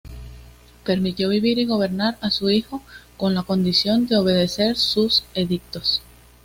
Permitió 0.83 1.29
vivir 1.29 1.59
y 1.59 1.65
gobernar 1.67 2.17
a 2.21 2.31
su 2.31 2.49
hijo 2.49 2.81
con 3.17 3.35
la 3.35 3.43
condición 3.43 4.07
de 4.07 4.15
obedecer 4.15 4.75
sus 4.75 5.23
edictos. 5.35 6.01